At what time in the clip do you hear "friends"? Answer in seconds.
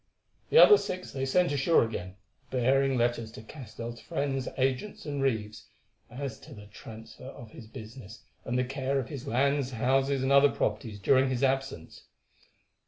3.99-4.47